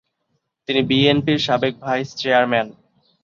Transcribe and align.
তিনি 0.69 0.81
বিএনপির 0.89 1.39
সাবেক 1.47 1.73
ভাইস 1.83 2.09
চেয়ারম্যান। 2.19 2.67